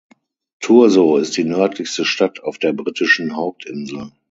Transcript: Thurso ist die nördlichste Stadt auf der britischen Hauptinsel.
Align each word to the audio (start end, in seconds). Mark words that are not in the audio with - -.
Thurso 0.61 1.17
ist 1.17 1.37
die 1.37 1.43
nördlichste 1.43 2.05
Stadt 2.05 2.39
auf 2.39 2.57
der 2.57 2.73
britischen 2.73 3.35
Hauptinsel. 3.35 4.11